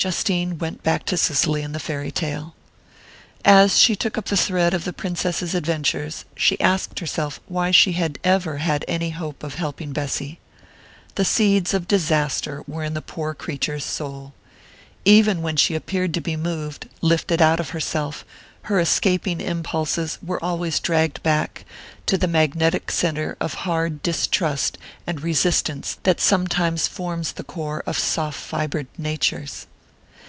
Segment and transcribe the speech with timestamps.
[0.00, 2.54] Justine went back to Cicely and the fairy tale.
[3.44, 7.94] As she took up the thread of the Princess's adventures, she asked herself why she
[7.94, 10.38] had ever had any hope of helping Bessy.
[11.16, 14.34] The seeds of disaster were in the poor creature's soul....
[15.04, 18.24] Even when she appeared to be moved, lifted out of herself,
[18.70, 21.64] her escaping impulses were always dragged back
[22.06, 27.98] to the magnetic centre of hard distrust and resistance that sometimes forms the core of
[27.98, 29.66] soft fibred natures.